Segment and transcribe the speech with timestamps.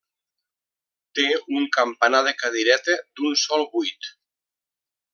[1.19, 1.25] Té
[1.59, 4.13] un campanar de cadireta d'un sol buit.